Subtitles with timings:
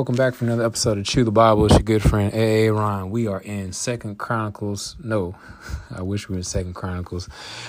[0.00, 1.66] Welcome back for another episode of Chew the Bible.
[1.66, 2.72] It's your good friend A.A.
[2.72, 3.10] Ron.
[3.10, 4.96] We are in Second Chronicles.
[4.98, 5.34] No,
[5.94, 7.28] I wish we were in Second Chronicles.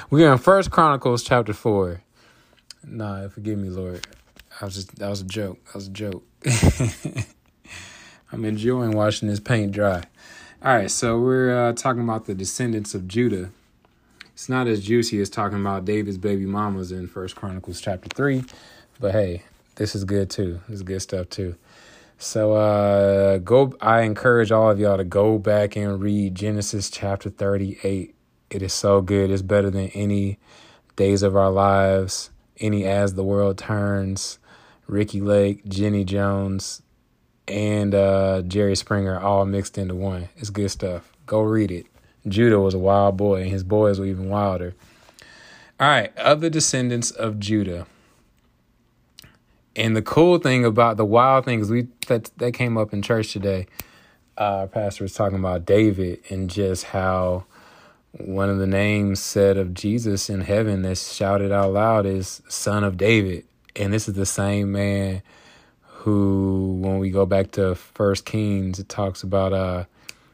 [0.09, 2.03] We are in First Chronicles chapter four.
[2.85, 4.07] Nah, forgive me, Lord.
[4.61, 5.61] I was just that was a joke.
[5.65, 6.23] That was a joke.
[8.31, 10.01] I'm enjoying watching this paint dry.
[10.63, 13.49] All right, so we're uh, talking about the descendants of Judah.
[14.31, 18.45] It's not as juicy as talking about David's baby mamas in First Chronicles chapter three,
[19.01, 19.43] but hey,
[19.75, 20.61] this is good too.
[20.69, 21.57] This is good stuff too.
[22.21, 27.31] So uh go I encourage all of y'all to go back and read Genesis chapter
[27.31, 28.13] 38.
[28.51, 29.31] It is so good.
[29.31, 30.37] It's better than any
[30.95, 34.37] days of our lives, any as the world turns,
[34.85, 36.83] Ricki Lake, Jenny Jones,
[37.47, 40.29] and uh Jerry Springer all mixed into one.
[40.37, 41.11] It's good stuff.
[41.25, 41.87] Go read it.
[42.27, 44.75] Judah was a wild boy and his boys were even wilder.
[45.79, 47.87] All right, other descendants of Judah.
[49.75, 53.01] And the cool thing about the wild thing is we that that came up in
[53.01, 53.67] church today.
[54.37, 57.45] Uh, our pastor was talking about David and just how
[58.11, 62.83] one of the names said of Jesus in heaven that's shouted out loud is Son
[62.83, 63.45] of David.
[63.75, 65.21] And this is the same man
[65.81, 69.85] who, when we go back to First Kings, it talks about uh,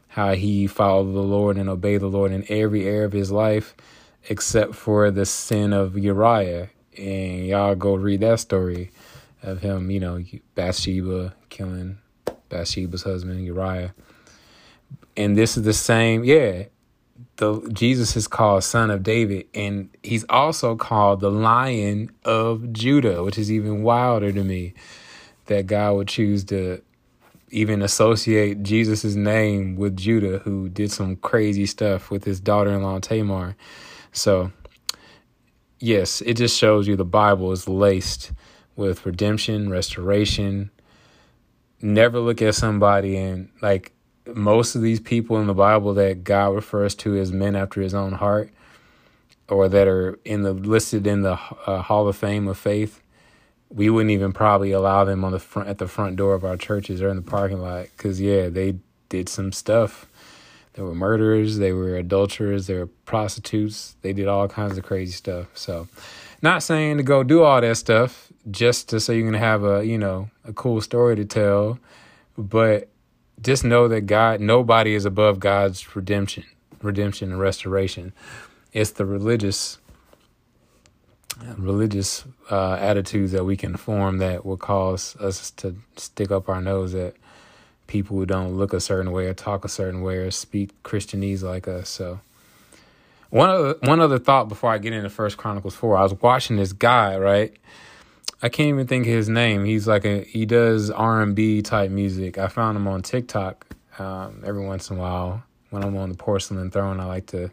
[0.08, 3.76] how he followed the Lord and obeyed the Lord in every area of his life,
[4.28, 6.70] except for the sin of Uriah.
[6.96, 8.90] And y'all go read that story
[9.42, 10.22] of him, you know,
[10.54, 11.98] Bathsheba killing
[12.48, 13.94] Bathsheba's husband Uriah.
[15.16, 16.64] And this is the same, yeah.
[17.36, 23.22] The Jesus is called Son of David, and he's also called the Lion of Judah,
[23.22, 24.74] which is even wilder to me.
[25.46, 26.82] That God would choose to
[27.50, 33.56] even associate Jesus' name with Judah, who did some crazy stuff with his daughter-in-law Tamar.
[34.12, 34.52] So,
[35.80, 38.32] yes, it just shows you the Bible is laced
[38.78, 40.70] with redemption, restoration.
[41.82, 43.92] Never look at somebody and like
[44.26, 47.92] most of these people in the Bible that God refers to as men after his
[47.92, 48.50] own heart
[49.48, 51.32] or that are in the listed in the
[51.66, 53.02] uh, Hall of Fame of faith,
[53.68, 56.56] we wouldn't even probably allow them on the front at the front door of our
[56.56, 58.76] churches or in the parking lot cuz yeah, they
[59.08, 60.06] did some stuff.
[60.74, 65.12] They were murderers, they were adulterers, they were prostitutes, they did all kinds of crazy
[65.12, 65.48] stuff.
[65.54, 65.88] So,
[66.40, 69.84] not saying to go do all that stuff just to so you can have a,
[69.84, 71.78] you know, a cool story to tell,
[72.36, 72.88] but
[73.40, 76.44] just know that God, nobody is above God's redemption,
[76.82, 78.12] redemption and restoration.
[78.72, 79.78] It's the religious,
[81.56, 86.60] religious uh, attitudes that we can form that will cause us to stick up our
[86.60, 87.14] nose at
[87.86, 91.42] people who don't look a certain way or talk a certain way or speak Christianese
[91.42, 91.88] like us.
[91.88, 92.20] So,
[93.30, 96.56] one other one other thought before I get into First Chronicles four, I was watching
[96.56, 97.54] this guy, right?
[98.40, 99.64] I can't even think of his name.
[99.64, 102.38] He's like a he does R and B type music.
[102.38, 103.66] I found him on TikTok.
[103.98, 107.50] Um, every once in a while, when I'm on the porcelain throne, I like to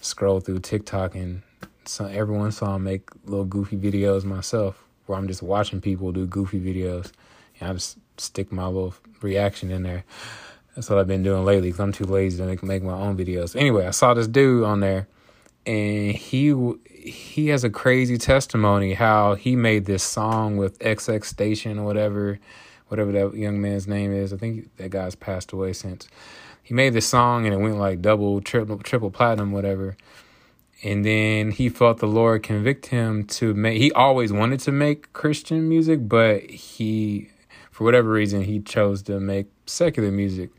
[0.00, 1.42] scroll through TikTok and
[1.84, 5.80] so every once in a while make little goofy videos myself, where I'm just watching
[5.80, 7.10] people do goofy videos.
[7.58, 10.04] And I just stick my little reaction in there.
[10.74, 13.16] That's what I've been doing lately because I'm too lazy to make, make my own
[13.16, 13.56] videos.
[13.56, 15.08] Anyway, I saw this dude on there,
[15.66, 16.54] and he
[16.88, 22.38] he has a crazy testimony how he made this song with XX Station or whatever,
[22.88, 24.32] whatever that young man's name is.
[24.32, 26.08] I think that guy's passed away since.
[26.62, 29.96] He made this song and it went like double, triple, triple platinum, whatever.
[30.84, 33.78] And then he felt the Lord convict him to make.
[33.78, 37.32] He always wanted to make Christian music, but he
[37.72, 40.50] for whatever reason, he chose to make secular music.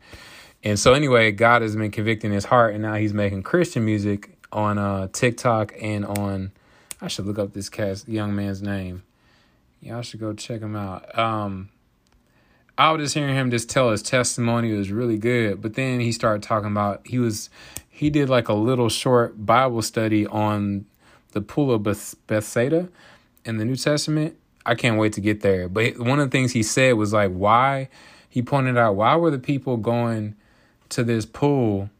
[0.64, 4.33] And so, anyway, God has been convicting his heart, and now he's making Christian music
[4.54, 6.52] on uh, TikTok and on.
[7.00, 9.02] I should look up this cast young man's name.
[9.82, 11.18] Y'all should go check him out.
[11.18, 11.68] Um,
[12.78, 14.72] I was just hearing him just tell his testimony.
[14.72, 15.60] Was really good.
[15.60, 17.50] But then he started talking about he was
[17.90, 20.86] he did like a little short Bible study on
[21.32, 22.88] the pool of Beth- Bethsaida
[23.44, 24.36] in the New Testament
[24.66, 25.68] I can't wait to get there.
[25.68, 27.88] But one of the things he said was like, why?
[28.28, 30.34] He pointed out why were the people going
[30.90, 31.90] to this pool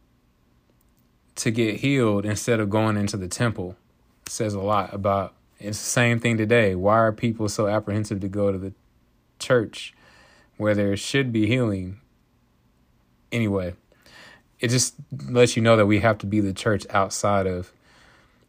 [1.35, 3.75] to get healed instead of going into the temple?
[4.25, 5.33] It says a lot about.
[5.59, 6.75] It's the same thing today.
[6.75, 8.73] Why are people so apprehensive to go to the
[9.39, 9.93] church
[10.57, 12.01] where there should be healing?
[13.31, 13.73] Anyway,
[14.59, 14.95] it just
[15.29, 17.71] lets you know that we have to be the church outside of.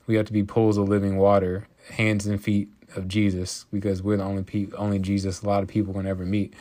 [0.06, 4.16] We have to be pools of living water, hands and feet of Jesus because we're
[4.16, 6.54] the only pe- only Jesus a lot of people can ever meet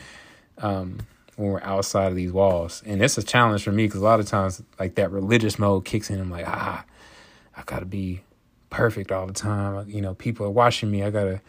[0.58, 0.98] um,
[1.36, 2.82] when we're outside of these walls.
[2.84, 5.84] And it's a challenge for me because a lot of times like that religious mode
[5.84, 6.20] kicks in.
[6.20, 6.84] I'm like, ah,
[7.56, 8.22] I gotta be
[8.70, 9.88] perfect all the time.
[9.88, 11.02] You know, people are watching me.
[11.02, 11.40] I gotta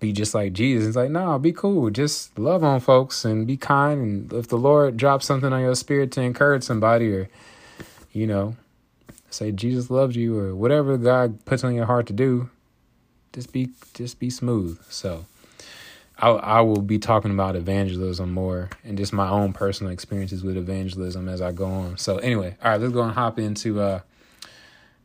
[0.00, 0.88] be just like Jesus.
[0.88, 1.90] It's like, no, be cool.
[1.90, 4.00] Just love on folks and be kind.
[4.00, 7.28] And if the Lord drops something on your spirit to encourage somebody or,
[8.12, 8.56] you know,
[9.30, 12.50] say Jesus loves you or whatever God puts on your heart to do,
[13.32, 14.80] just be just be smooth.
[14.88, 15.26] So
[16.18, 20.56] I I will be talking about evangelism more and just my own personal experiences with
[20.56, 21.98] evangelism as I go on.
[21.98, 24.00] So anyway, all right, let's go and hop into uh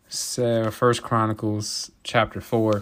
[0.09, 2.81] First Chronicles chapter four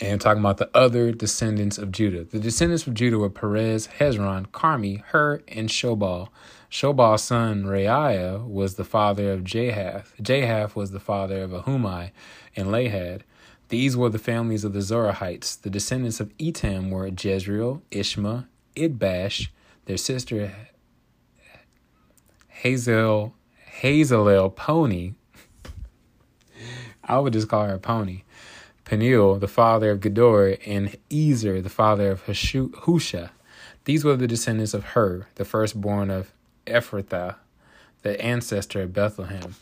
[0.00, 2.24] and talking about the other descendants of Judah.
[2.24, 6.28] The descendants of Judah were Perez, Hezron, Carmi, Hur, and Shobal.
[6.70, 10.06] Shobal's son Reaiah was the father of Jahath.
[10.20, 12.10] Jahath was the father of Ahumai
[12.56, 13.20] and Lahad.
[13.72, 15.58] These were the families of the Zorahites.
[15.58, 18.46] The descendants of Etam were Jezreel, Ishma,
[18.76, 19.48] Idbash,
[19.86, 20.52] their sister
[22.48, 23.34] Hazel,
[23.80, 25.14] Hazelel Pony.
[27.02, 28.24] I would just call her Pony.
[28.84, 33.30] Peniel, the father of Gedor, and Ezer, the father of Hushah.
[33.86, 36.34] These were the descendants of Hur, the firstborn of
[36.66, 37.36] Ephrathah,
[38.02, 39.54] the ancestor of Bethlehem.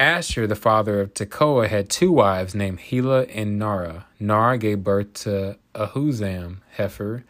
[0.00, 4.04] Asher, the father of Tekoa, had two wives named Helah and Naarah.
[4.18, 7.24] Naarah gave birth to Ahuzzam, Hepher,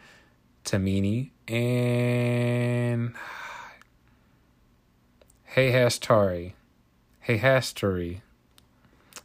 [0.65, 3.13] Tamini, and
[5.57, 6.53] Hehastari.
[7.27, 8.21] Hehastari.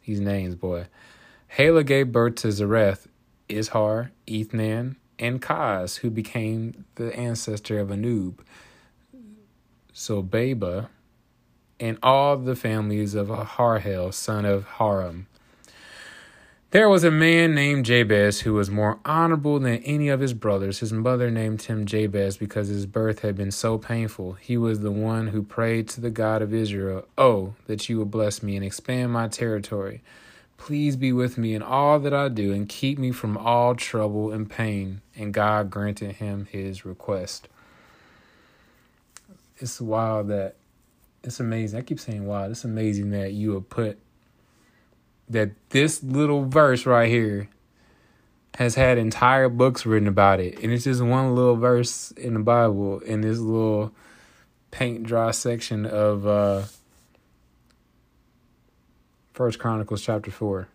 [0.07, 0.87] These names, boy.
[1.55, 3.05] Helah gave birth to Zereth,
[3.47, 8.39] Izhar, Ethnan, and Kaz, who became the ancestor of Anub.
[9.93, 10.87] Zobebah,
[11.79, 15.27] and all the families of Harhel, son of Haram.
[16.75, 20.79] There was a man named Jabez who was more honorable than any of his brothers.
[20.79, 24.33] His mother named him Jabez because his birth had been so painful.
[24.33, 28.11] He was the one who prayed to the God of Israel, Oh, that you would
[28.11, 30.01] bless me and expand my territory.
[30.57, 34.33] Please be with me in all that I do and keep me from all trouble
[34.33, 34.99] and pain.
[35.15, 37.47] And God granted him his request.
[39.59, 40.55] It's wild that
[41.25, 41.79] it's amazing.
[41.79, 43.97] I keep saying wow, it's amazing that you have put
[45.29, 47.49] that this little verse right here
[48.57, 50.59] has had entire books written about it.
[50.63, 53.91] And it's just one little verse in the Bible in this little
[54.71, 56.63] paint dry section of uh
[59.33, 60.69] First Chronicles chapter four.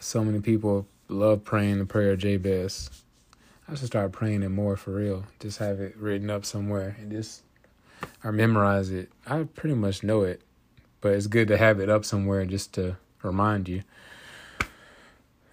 [0.00, 2.88] So many people love praying the prayer of Jabez.
[3.68, 5.24] I should start praying it more for real.
[5.40, 7.42] Just have it written up somewhere and just
[8.24, 9.10] or memorize it.
[9.26, 10.42] I pretty much know it,
[11.00, 13.82] but it's good to have it up somewhere just to remind you.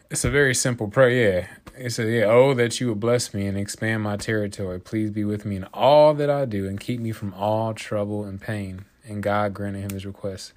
[0.09, 1.09] It's a very simple prayer.
[1.09, 1.47] Yeah.
[1.85, 4.79] It says, Yeah, oh, that you would bless me and expand my territory.
[4.79, 8.23] Please be with me in all that I do and keep me from all trouble
[8.23, 10.53] and pain and God granted him his request.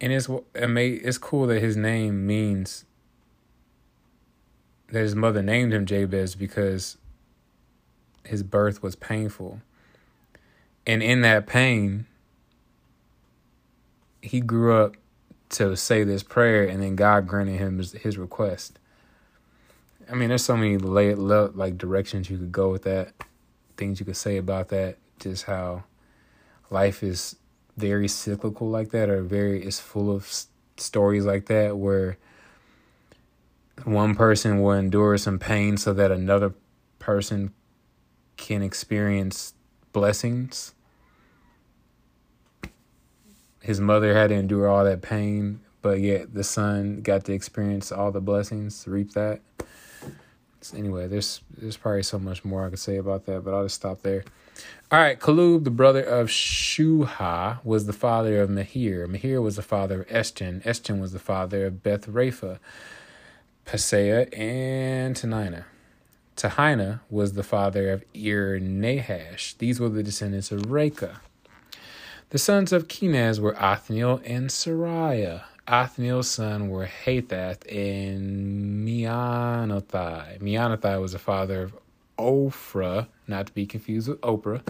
[0.00, 2.84] And it's it's cool that his name means
[4.88, 6.98] that his mother named him Jabez because
[8.24, 9.60] his birth was painful.
[10.86, 12.06] And in that pain,
[14.20, 14.96] he grew up
[15.50, 18.78] to say this prayer, and then God granted him his, his request.
[20.10, 23.12] I mean, there's so many lay, like directions you could go with that,
[23.76, 24.96] things you could say about that.
[25.20, 25.84] Just how
[26.70, 27.36] life is
[27.76, 30.30] very cyclical like that or very is full of
[30.76, 32.18] stories like that where
[33.84, 36.54] one person will endure some pain so that another
[36.98, 37.52] person
[38.36, 39.54] can experience
[39.92, 40.74] blessings
[43.60, 47.92] his mother had to endure all that pain but yet the son got to experience
[47.92, 49.40] all the blessings reap that
[50.60, 53.64] so anyway there's there's probably so much more i could say about that but i'll
[53.64, 54.24] just stop there
[54.90, 59.06] all right, Kalub, the brother of Shuhah, was the father of Mahir.
[59.06, 60.62] Mahir was the father of Eschin.
[60.64, 62.58] Eschin was the father of Beth Rapha,
[63.64, 65.64] Paseah, and Tanina.
[66.36, 69.54] Tehinnah was the father of Ir Nahash.
[69.58, 71.16] These were the descendants of Recah.
[72.30, 75.42] The sons of Kenaz were Othniel and Seraiah.
[75.68, 80.40] Othniel's son were Hathath and Meonothai.
[80.40, 81.74] Meonothai was the father of
[82.18, 84.62] Ophrah, not to be confused with Oprah.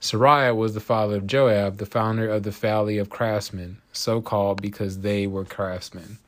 [0.00, 4.60] Seraiah was the father of Joab, the founder of the Valley of Craftsmen, so called
[4.60, 6.18] because they were craftsmen.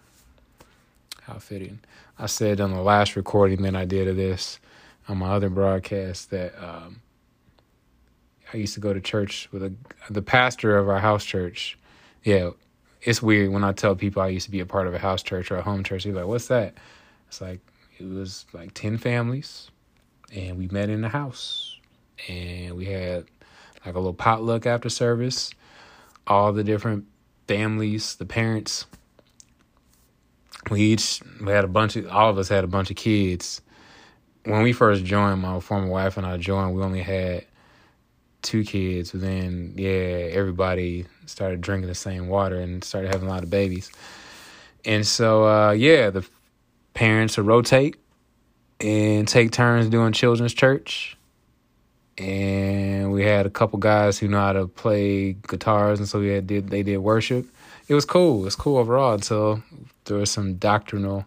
[1.23, 1.81] How fitting.
[2.19, 4.59] I said on the last recording that I did of this
[5.09, 7.01] on my other broadcast that um,
[8.53, 9.73] I used to go to church with a,
[10.11, 11.79] the pastor of our house church.
[12.25, 12.51] Yeah,
[13.03, 15.23] it's weird when I tell people I used to be a part of a house
[15.23, 16.05] church or a home church.
[16.05, 16.75] They're like, "What's that?"
[17.29, 17.61] It's like
[17.99, 19.71] it was like ten families,
[20.35, 21.79] and we met in the house
[22.29, 23.27] and we had
[23.85, 25.51] like a little potluck after service
[26.27, 27.05] all the different
[27.47, 28.87] families the parents
[30.71, 33.61] we each we had a bunch of all of us had a bunch of kids.
[34.47, 37.47] When we first joined, my former wife and I joined, we only had
[38.43, 39.11] two kids.
[39.11, 43.51] But then yeah, everybody started drinking the same water and started having a lot of
[43.51, 43.91] babies.
[44.85, 46.25] And so uh, yeah, the
[46.95, 47.97] parents would rotate
[48.79, 51.17] and take turns doing children's church.
[52.19, 56.29] And we had a couple guys who know how to play guitars, and so we
[56.29, 57.47] had did they did worship.
[57.89, 58.43] It was cool.
[58.43, 59.63] It was cool overall until
[60.05, 61.27] there were some doctrinal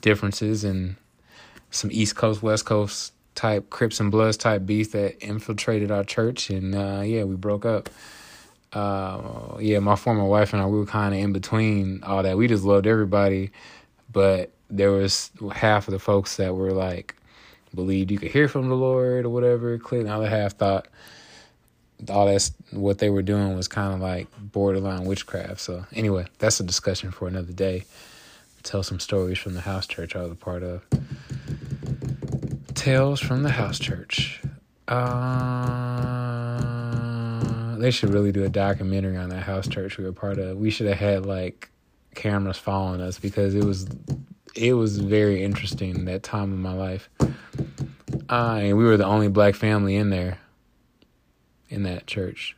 [0.00, 0.96] differences and
[1.74, 6.50] some East Coast West Coast type Crips and Bloods type beef that infiltrated our church,
[6.50, 7.90] and uh, yeah, we broke up.
[8.72, 12.36] Uh, yeah, my former wife and I we were kind of in between all that.
[12.36, 13.50] We just loved everybody,
[14.12, 17.14] but there was half of the folks that were like
[17.74, 19.78] believed you could hear from the Lord or whatever.
[19.78, 20.88] Clearly, the other half thought
[22.10, 25.60] all that's what they were doing was kind of like borderline witchcraft.
[25.60, 27.84] So anyway, that's a discussion for another day.
[28.62, 30.84] Tell some stories from the house church I was a part of.
[32.84, 34.42] Tales from the house church.
[34.88, 34.98] Uh,
[37.76, 40.58] they should really do a documentary on that house church we were part of.
[40.58, 41.70] We should have had like
[42.14, 43.86] cameras following us because it was
[44.54, 47.08] it was very interesting that time of my life.
[48.28, 50.36] Uh, and we were the only black family in there,
[51.70, 52.54] in that church.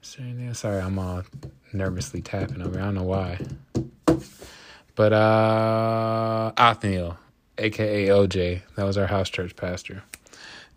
[0.00, 1.24] Sorry, I'm all
[1.74, 2.80] nervously tapping over.
[2.80, 3.38] I don't know why.
[4.94, 7.18] But uh, Othniel,
[7.58, 10.02] aka OJ, that was our house church pastor.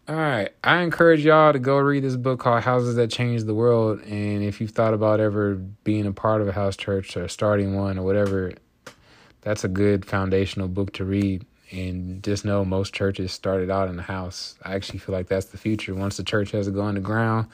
[0.07, 3.53] All right, I encourage y'all to go read this book called Houses That Changed the
[3.53, 4.01] World.
[4.01, 7.75] And if you've thought about ever being a part of a house church or starting
[7.75, 8.53] one or whatever,
[9.41, 11.45] that's a good foundational book to read.
[11.69, 14.55] And just know most churches started out in the house.
[14.63, 15.93] I actually feel like that's the future.
[15.93, 17.47] Once the church has to go underground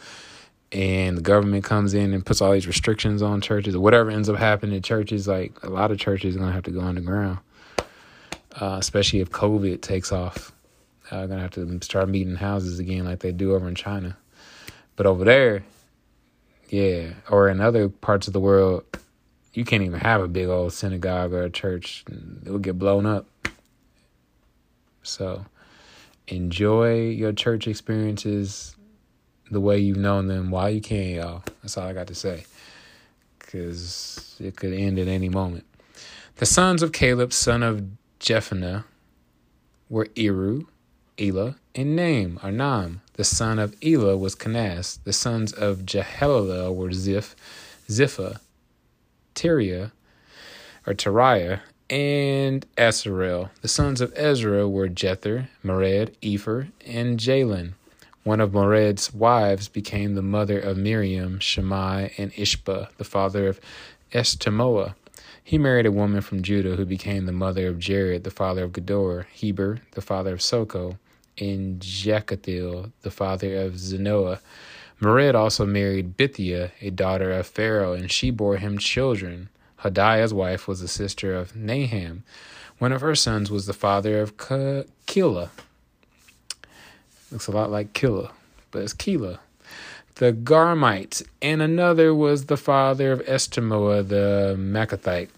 [0.71, 4.29] and the government comes in and puts all these restrictions on churches or whatever ends
[4.29, 6.79] up happening to churches, like a lot of churches are going to have to go
[6.79, 7.39] underground,
[8.59, 10.51] uh, especially if COVID takes off.
[11.09, 14.17] Going to have to start meeting houses again like they do over in China.
[14.95, 15.63] But over there,
[16.69, 18.83] yeah, or in other parts of the world,
[19.53, 22.03] you can't even have a big old synagogue or a church.
[22.45, 23.27] It will get blown up.
[25.03, 25.45] So
[26.27, 28.75] enjoy your church experiences
[29.51, 31.43] the way you've known them while you can, y'all.
[31.61, 32.45] That's all I got to say.
[33.37, 35.65] Because it could end at any moment.
[36.37, 37.83] The sons of Caleb, son of
[38.25, 38.83] Jephunneh,
[39.87, 40.65] were Eru,
[41.21, 43.01] Elah, and Naam, or Nam.
[43.13, 44.97] The son of Elah was Kenaz.
[45.03, 47.35] The sons of Jehallelel were Ziph,
[47.87, 48.39] Ziphah,
[49.35, 49.91] Tiria,
[50.87, 53.51] or Teriah, and Asarel.
[53.61, 57.73] The sons of Ezra were Jether, Mered, Epher, and Jalon.
[58.23, 63.61] One of Mered's wives became the mother of Miriam, Shammai, and Ishbah, the father of
[64.11, 64.95] Eshtemoa.
[65.47, 68.71] He married a woman from Judah who became the mother of Jared, the father of
[68.71, 70.97] Gedor, Heber, the father of Soco,
[71.37, 74.39] and Jekathiel, the father of Zanoah.
[74.99, 79.49] Mered also married Bithiah, a daughter of Pharaoh, and she bore him children.
[79.81, 82.23] Hodiah's wife was the sister of Naham.
[82.79, 85.49] One of her sons was the father of Keilah.
[87.31, 88.31] Looks a lot like Killa,
[88.71, 89.37] but it's Keilah.
[90.15, 95.29] The Garmite, and another was the father of Eshtemoa the Maacathite.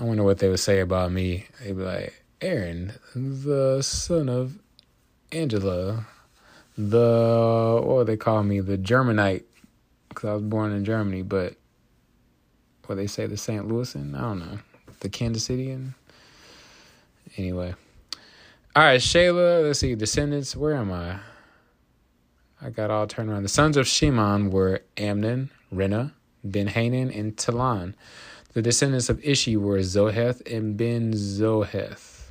[0.00, 1.46] I wonder what they would say about me.
[1.60, 4.58] They'd be like, Aaron, the son of
[5.30, 6.06] Angela,
[6.78, 9.44] the what they call me, the Germanite,
[10.08, 11.56] because I was born in Germany, but
[12.86, 13.68] what they say, the St.
[13.68, 14.58] Louisan, I don't know,
[15.00, 15.94] the Kansas Cityan.
[17.36, 17.74] Anyway,
[18.76, 19.64] all right, Shayla.
[19.64, 20.56] Let's see, descendants.
[20.56, 21.18] Where am I?
[22.60, 23.42] I got all turned around.
[23.42, 27.94] The sons of Shimon were Amnon, Rena, Ben Hanan, and Talon.
[28.54, 32.30] The descendants of Ishi were Zoheth and Ben Zoheth.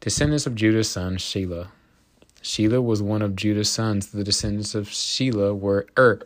[0.00, 1.68] Descendants of Judah's son, Shelah.
[2.42, 4.08] Shelah was one of Judah's sons.
[4.08, 6.20] The descendants of Shelah were Er,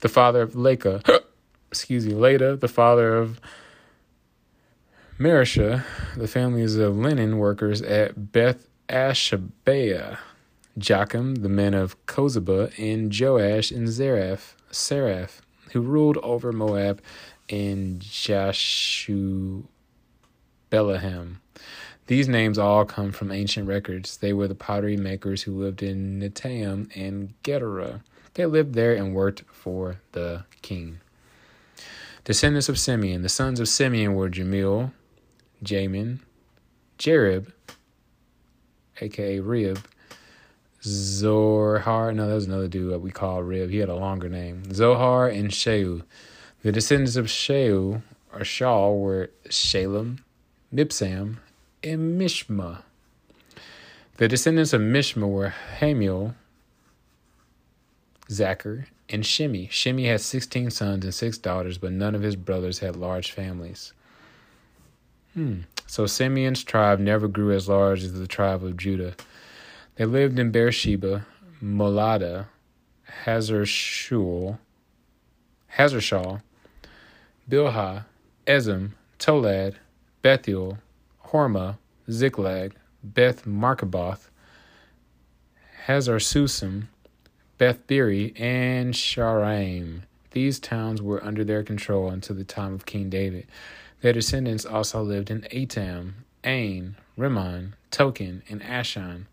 [0.00, 1.02] the father of Lecah,
[1.70, 3.40] excuse me, Leda, the father of
[5.18, 5.82] Mareshah,
[6.14, 10.18] the families of linen workers at Beth Ashabea,
[10.76, 15.40] Joachim, the men of Cozeba, and Joash and Zareph, Saraph,
[15.72, 17.00] who ruled over Moab
[17.48, 19.64] and Jashu
[20.70, 21.36] Belahem.
[22.08, 24.18] These names all come from ancient records.
[24.18, 28.02] They were the pottery makers who lived in Netaim and Gederah.
[28.34, 30.98] They lived there and worked for the king.
[32.24, 33.22] Descendants of Simeon.
[33.22, 34.92] The sons of Simeon were Jamil,
[35.64, 36.20] Jamin,
[36.98, 37.52] Jerib,
[39.00, 39.78] aka Rib,
[40.82, 42.12] Zohar.
[42.12, 43.70] No, that was another dude that we call Rib.
[43.70, 44.72] He had a longer name.
[44.72, 46.02] Zohar and Sheu.
[46.62, 50.24] The descendants of Sheu or Shaul were Shalem,
[50.74, 51.36] Mibsam,
[51.82, 52.82] and Mishma.
[54.16, 56.34] The descendants of Mishma were Hamiel,
[58.30, 59.68] Zachar, and Shimei.
[59.70, 63.92] Shimei had 16 sons and six daughters, but none of his brothers had large families.
[65.36, 65.60] Hmm.
[65.86, 69.14] So Simeon's tribe never grew as large as the tribe of Judah.
[69.96, 71.26] They lived in Beersheba,
[71.62, 72.46] Moladah,
[73.24, 74.58] Hazar-Shul,
[75.66, 76.40] Hazar-Shal,
[77.50, 78.06] Bilhah,
[78.46, 79.74] Ezem, Tolad,
[80.22, 80.78] Bethuel,
[81.26, 81.76] Hormah,
[82.10, 82.72] Ziklag,
[83.04, 84.30] Beth Marcaboth,
[85.84, 86.84] Hazar Susim,
[87.58, 90.00] Beth Biri, and Shaaraim.
[90.32, 93.46] These towns were under their control until the time of King David.
[94.00, 99.26] Their descendants also lived in Atam, Ain, Rimmon, Token, and Ashan,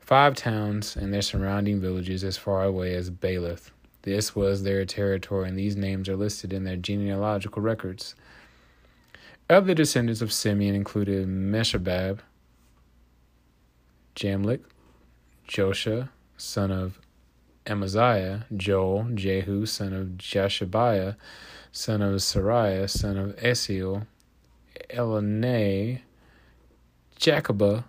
[0.00, 3.70] five towns and their surrounding villages as far away as Baalath.
[4.02, 8.14] This was their territory, and these names are listed in their genealogical records.
[9.48, 12.20] Of the descendants of Simeon included Meshobab,
[14.16, 14.60] Jamlech,
[15.48, 16.98] Joshah, son of
[17.66, 21.16] Amaziah, Joel, Jehu, son of Joshibiah,
[21.70, 24.06] son of Seraiah, son of Asiel,
[24.90, 26.00] Elonai,
[27.18, 27.84] Jaakobah,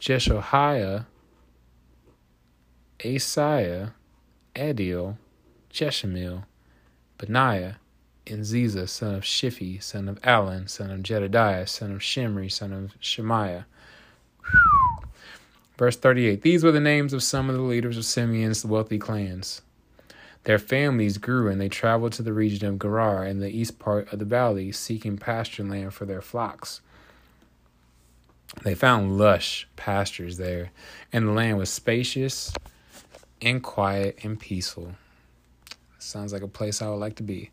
[0.00, 1.06] Jeshohaiah,
[3.00, 3.92] Asaiah,
[4.54, 5.16] Adiel,
[5.72, 6.44] Jesimiel,
[7.18, 7.76] Benaiah,
[8.26, 12.72] and Ziza, son of Shiphi, son of Allon, son of Jedediah, son of Shimri, son
[12.72, 13.66] of Shemaiah.
[15.76, 19.62] Verse 38 These were the names of some of the leaders of Simeon's wealthy clans.
[20.44, 24.12] Their families grew and they traveled to the region of Gerar in the east part
[24.12, 26.80] of the valley, seeking pasture land for their flocks.
[28.62, 30.70] They found lush pastures there,
[31.12, 32.52] and the land was spacious
[33.42, 34.92] and quiet and peaceful.
[35.98, 37.50] Sounds like a place I would like to be.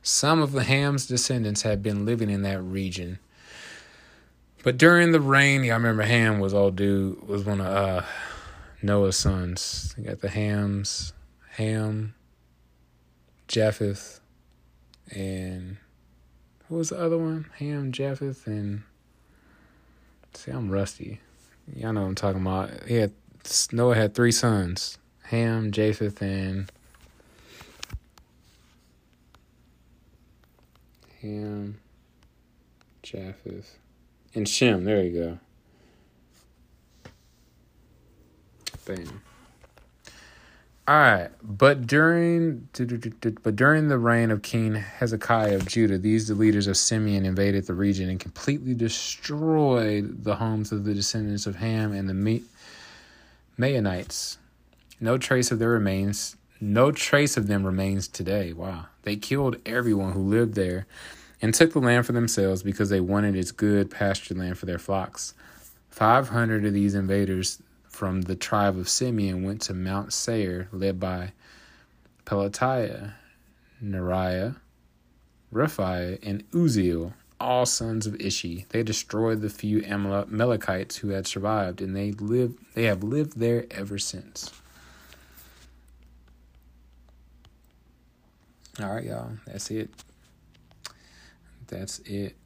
[0.00, 3.18] Some of the Ham's descendants had been living in that region
[4.62, 8.02] but during the reign, yeah, I remember Ham was old dude was one of uh,
[8.82, 9.94] Noah's sons.
[9.96, 11.12] You got the Hams,
[11.52, 12.14] Ham,
[13.46, 14.20] Japheth,
[15.10, 15.76] and
[16.68, 17.46] who was the other one?
[17.58, 18.82] Ham, Japheth, and
[20.34, 21.20] see, I'm rusty.
[21.74, 22.70] Y'all know what I'm talking about.
[22.86, 23.12] He had
[23.72, 26.70] Noah had three sons: Ham, Japheth, and
[31.20, 31.80] Ham,
[33.02, 33.78] Japheth.
[34.34, 35.38] And Shem, there you go.
[38.84, 39.22] Bam.
[40.88, 42.66] All right, but during
[43.42, 47.66] but during the reign of King Hezekiah of Judah, these the leaders of Simeon invaded
[47.66, 52.42] the region and completely destroyed the homes of the descendants of Ham and the
[53.58, 54.38] Maonites.
[54.98, 58.54] No trace of their remains, no trace of them remains today.
[58.54, 60.86] Wow, they killed everyone who lived there
[61.40, 64.78] and took the land for themselves because they wanted its good pasture land for their
[64.78, 65.34] flocks.
[65.90, 71.00] Five hundred of these invaders from the tribe of Simeon went to Mount Seir, led
[71.00, 71.32] by
[72.24, 73.12] Pelatiah,
[73.82, 74.56] Neriah,
[75.52, 78.66] Rephaiah, and Uzziel, all sons of Ishi.
[78.68, 82.58] They destroyed the few Amalekites who had survived, and they lived.
[82.74, 84.50] They have lived there ever since.
[88.80, 89.32] All right, y'all.
[89.46, 89.90] That's it
[91.68, 92.36] that's it.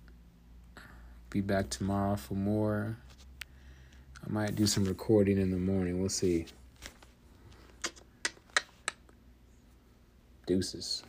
[1.30, 2.98] Be back tomorrow for more.
[4.24, 5.98] I might do some recording in the morning.
[5.98, 6.46] We'll see.
[10.46, 11.02] Deuces.